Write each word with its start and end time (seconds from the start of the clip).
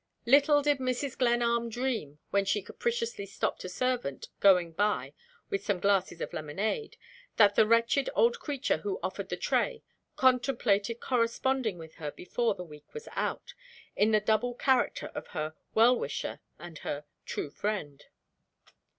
Little 0.25 0.63
did 0.63 0.79
Mrs. 0.79 1.15
Glenarm 1.15 1.69
dream, 1.69 2.17
when 2.31 2.43
she 2.43 2.63
capriciously 2.63 3.27
stopped 3.27 3.63
a 3.63 3.69
servant 3.69 4.29
going 4.39 4.71
by 4.71 5.13
with 5.51 5.63
some 5.63 5.79
glasses 5.79 6.21
of 6.21 6.33
lemonade, 6.33 6.97
that 7.37 7.53
the 7.53 7.67
wretched 7.67 8.09
old 8.15 8.39
creature 8.39 8.77
who 8.77 8.99
offered 9.03 9.29
the 9.29 9.37
tray 9.37 9.83
contemplated 10.15 10.99
corresponding 11.01 11.77
with 11.77 11.97
her 11.97 12.09
before 12.09 12.55
the 12.55 12.63
week 12.63 12.95
was 12.95 13.07
out, 13.11 13.53
in 13.95 14.09
the 14.09 14.19
double 14.19 14.55
character 14.55 15.11
of 15.13 15.27
her 15.37 15.53
"Well 15.75 15.95
Wisher" 15.99 16.39
and 16.57 16.79
her 16.79 17.05
"True 17.27 17.51
Friend." 17.51 18.03